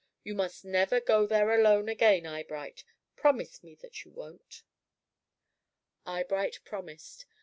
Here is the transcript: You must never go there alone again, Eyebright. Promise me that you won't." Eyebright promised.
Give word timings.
You 0.23 0.33
must 0.33 0.65
never 0.65 0.99
go 0.99 1.27
there 1.27 1.51
alone 1.51 1.87
again, 1.87 2.25
Eyebright. 2.25 2.83
Promise 3.15 3.61
me 3.63 3.75
that 3.83 4.03
you 4.03 4.09
won't." 4.09 4.63
Eyebright 6.07 6.57
promised. 6.65 7.27